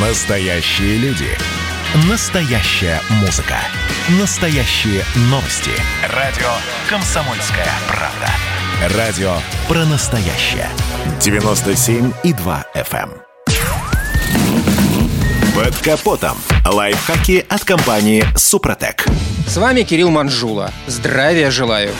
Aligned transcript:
Настоящие 0.00 0.96
люди. 0.98 1.26
Настоящая 2.08 3.00
музыка. 3.20 3.56
Настоящие 4.20 5.02
новости. 5.22 5.72
Радио 6.14 6.46
«Комсомольская 6.88 7.66
правда». 7.88 8.96
Радио 8.96 9.32
про 9.66 9.84
настоящее. 9.86 10.68
97,2 11.18 12.64
FM. 12.76 13.10
эм. 13.10 13.22
Под 15.56 15.76
капотом. 15.78 16.38
Лайфхаки 16.64 17.44
от 17.48 17.64
компании 17.64 18.24
«Супротек». 18.36 19.04
С 19.48 19.56
вами 19.56 19.82
Кирилл 19.82 20.10
Манжула. 20.10 20.70
Здравия 20.86 21.50
желаю. 21.50 21.90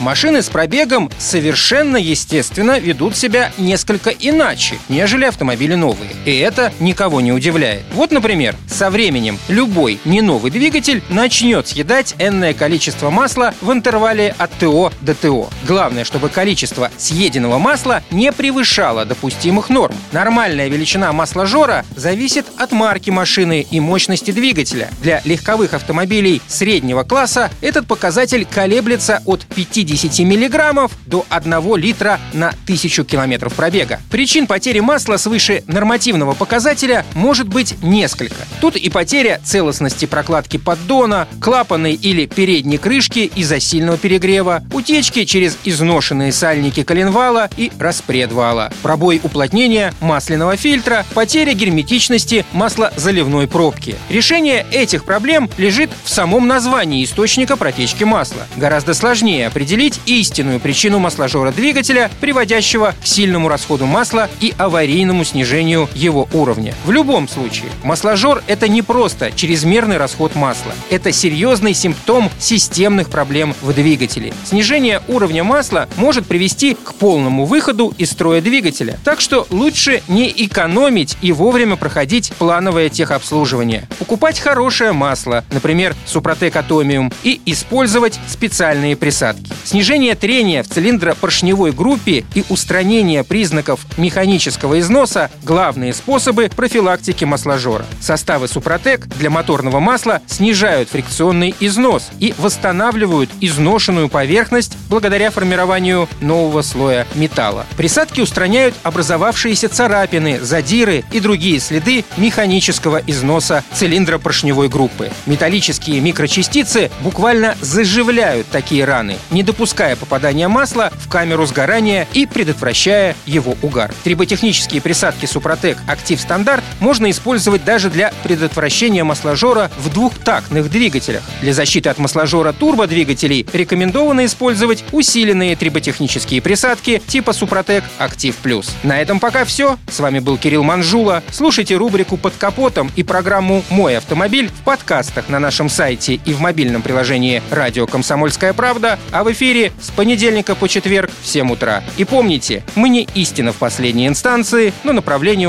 Машины 0.00 0.42
с 0.42 0.48
пробегом 0.48 1.08
совершенно 1.18 1.96
естественно 1.96 2.80
ведут 2.80 3.16
себя 3.16 3.52
несколько 3.58 4.10
иначе, 4.10 4.80
нежели 4.88 5.26
автомобили 5.26 5.74
новые. 5.74 6.11
И 6.24 6.36
это 6.38 6.72
никого 6.80 7.20
не 7.20 7.32
удивляет. 7.32 7.82
Вот, 7.92 8.10
например, 8.10 8.54
со 8.66 8.90
временем 8.90 9.38
любой 9.48 9.98
не 10.04 10.20
новый 10.20 10.50
двигатель 10.50 11.02
начнет 11.08 11.68
съедать 11.68 12.14
энное 12.18 12.54
количество 12.54 13.10
масла 13.10 13.54
в 13.60 13.72
интервале 13.72 14.34
от 14.38 14.50
ТО 14.52 14.92
до 15.00 15.14
ТО. 15.14 15.50
Главное, 15.66 16.04
чтобы 16.04 16.28
количество 16.28 16.90
съеденного 16.96 17.58
масла 17.58 18.02
не 18.10 18.32
превышало 18.32 19.04
допустимых 19.04 19.68
норм. 19.68 19.94
Нормальная 20.12 20.68
величина 20.68 21.12
масложора 21.12 21.84
зависит 21.96 22.46
от 22.56 22.72
марки 22.72 23.10
машины 23.10 23.66
и 23.68 23.80
мощности 23.80 24.30
двигателя. 24.30 24.90
Для 25.02 25.20
легковых 25.24 25.74
автомобилей 25.74 26.40
среднего 26.46 27.02
класса 27.02 27.50
этот 27.60 27.86
показатель 27.86 28.46
колеблется 28.48 29.22
от 29.26 29.44
50 29.46 30.20
миллиграммов 30.20 30.92
до 31.06 31.26
1 31.28 31.76
литра 31.76 32.20
на 32.32 32.48
1000 32.48 33.04
километров 33.04 33.54
пробега. 33.54 34.00
Причин 34.10 34.46
потери 34.46 34.80
масла 34.80 35.16
свыше 35.16 35.64
нормативного 36.12 36.34
показателя 36.34 37.04
может 37.14 37.48
быть 37.48 37.74
несколько. 37.82 38.46
Тут 38.60 38.76
и 38.76 38.90
потеря 38.90 39.40
целостности 39.44 40.06
прокладки 40.06 40.58
поддона, 40.58 41.26
клапанной 41.40 41.94
или 41.94 42.26
передней 42.26 42.78
крышки 42.78 43.30
из-за 43.34 43.60
сильного 43.60 43.96
перегрева, 43.96 44.62
утечки 44.72 45.24
через 45.24 45.56
изношенные 45.64 46.32
сальники 46.32 46.82
коленвала 46.82 47.48
и 47.56 47.72
распредвала, 47.78 48.72
пробой 48.82 49.20
уплотнения 49.22 49.94
масляного 50.00 50.56
фильтра, 50.56 51.06
потеря 51.14 51.54
герметичности 51.54 52.44
маслозаливной 52.52 53.48
пробки. 53.48 53.96
Решение 54.10 54.66
этих 54.70 55.04
проблем 55.04 55.48
лежит 55.56 55.90
в 56.04 56.10
самом 56.10 56.46
названии 56.46 57.04
источника 57.04 57.56
протечки 57.56 58.04
масла. 58.04 58.46
Гораздо 58.56 58.94
сложнее 58.94 59.46
определить 59.46 60.00
истинную 60.06 60.60
причину 60.60 60.98
масложора 60.98 61.52
двигателя, 61.52 62.10
приводящего 62.20 62.94
к 63.02 63.06
сильному 63.06 63.48
расходу 63.48 63.86
масла 63.86 64.28
и 64.40 64.54
аварийному 64.58 65.24
снижению 65.24 65.88
его 66.02 66.28
уровня. 66.32 66.74
В 66.84 66.90
любом 66.90 67.28
случае, 67.28 67.70
масложор– 67.84 68.42
это 68.46 68.68
не 68.68 68.82
просто 68.82 69.30
чрезмерный 69.32 69.96
расход 69.96 70.34
масла. 70.34 70.72
Это 70.90 71.12
серьезный 71.12 71.74
симптом 71.74 72.30
системных 72.38 73.08
проблем 73.08 73.54
в 73.62 73.72
двигателе. 73.72 74.34
Снижение 74.44 75.00
уровня 75.08 75.44
масла 75.44 75.88
может 75.96 76.26
привести 76.26 76.74
к 76.74 76.94
полному 76.94 77.44
выходу 77.44 77.94
из 77.98 78.10
строя 78.10 78.40
двигателя. 78.40 78.98
Так 79.04 79.20
что 79.20 79.46
лучше 79.50 80.02
не 80.08 80.28
экономить 80.30 81.16
и 81.22 81.32
вовремя 81.32 81.76
проходить 81.76 82.32
плановое 82.38 82.88
техобслуживание. 82.88 83.88
Покупать 83.98 84.40
хорошее 84.40 84.92
масло, 84.92 85.44
например, 85.52 85.94
Супротек 86.06 86.56
Атомиум, 86.56 87.12
и 87.22 87.40
использовать 87.46 88.18
специальные 88.28 88.96
присадки. 88.96 89.52
Снижение 89.64 90.14
трения 90.14 90.62
в 90.62 90.68
цилиндропоршневой 90.68 91.72
группе 91.72 92.24
и 92.34 92.44
устранение 92.48 93.24
признаков 93.24 93.86
механического 93.96 94.80
износа– 94.80 95.30
главные 95.44 95.91
способы 95.92 96.50
профилактики 96.54 97.24
масложора. 97.24 97.86
Составы 98.00 98.48
Супротек 98.48 99.06
для 99.06 99.30
моторного 99.30 99.80
масла 99.80 100.20
снижают 100.26 100.88
фрикционный 100.88 101.54
износ 101.60 102.10
и 102.18 102.34
восстанавливают 102.38 103.30
изношенную 103.40 104.08
поверхность 104.08 104.76
благодаря 104.88 105.30
формированию 105.30 106.08
нового 106.20 106.62
слоя 106.62 107.06
металла. 107.14 107.66
Присадки 107.76 108.20
устраняют 108.20 108.74
образовавшиеся 108.82 109.68
царапины, 109.68 110.40
задиры 110.40 111.04
и 111.12 111.20
другие 111.20 111.60
следы 111.60 112.04
механического 112.16 113.00
износа 113.06 113.64
цилиндропоршневой 113.72 114.68
группы. 114.68 115.10
Металлические 115.26 116.00
микрочастицы 116.00 116.90
буквально 117.00 117.56
заживляют 117.60 118.46
такие 118.48 118.84
раны, 118.84 119.16
не 119.30 119.42
допуская 119.42 119.96
попадания 119.96 120.48
масла 120.48 120.90
в 120.94 121.08
камеру 121.08 121.46
сгорания 121.46 122.06
и 122.12 122.26
предотвращая 122.26 123.16
его 123.26 123.56
угар. 123.62 123.92
Триботехнические 124.04 124.80
присадки 124.80 125.26
Супротек 125.26 125.78
Актив 125.86 126.20
Стандарт 126.20 126.64
можно 126.80 127.10
использовать 127.10 127.64
даже 127.64 127.90
для 127.90 128.12
предотвращения 128.22 129.04
масложора 129.04 129.70
в 129.78 129.92
двухтактных 129.92 130.70
двигателях. 130.70 131.22
Для 131.40 131.52
защиты 131.52 131.88
от 131.88 131.98
масложора 131.98 132.52
турбодвигателей 132.52 133.46
рекомендовано 133.52 134.24
использовать 134.24 134.84
усиленные 134.92 135.56
триботехнические 135.56 136.40
присадки 136.42 137.02
типа 137.06 137.32
Супротек 137.32 137.84
Актив 137.98 138.34
Плюс. 138.36 138.74
На 138.82 139.00
этом 139.00 139.20
пока 139.20 139.44
все. 139.44 139.78
С 139.88 140.00
вами 140.00 140.18
был 140.18 140.38
Кирилл 140.38 140.62
Манжула. 140.62 141.22
Слушайте 141.30 141.76
рубрику 141.76 142.16
«Под 142.16 142.34
капотом» 142.36 142.90
и 142.96 143.02
программу 143.02 143.64
«Мой 143.70 143.96
автомобиль» 143.96 144.48
в 144.48 144.64
подкастах 144.64 145.28
на 145.28 145.38
нашем 145.38 145.68
сайте 145.68 146.14
и 146.14 146.32
в 146.32 146.40
мобильном 146.40 146.82
приложении 146.82 147.42
«Радио 147.50 147.86
Комсомольская 147.86 148.52
правда», 148.52 148.98
а 149.10 149.24
в 149.24 149.32
эфире 149.32 149.72
с 149.80 149.90
понедельника 149.90 150.54
по 150.54 150.68
четверг 150.68 151.10
в 151.22 151.26
7 151.26 151.52
утра. 151.52 151.82
И 151.96 152.04
помните, 152.04 152.62
мы 152.74 152.88
не 152.88 153.08
истина 153.14 153.52
в 153.52 153.56
последней 153.56 154.06
инстанции, 154.06 154.72
но 154.84 154.92
направление 154.92 155.48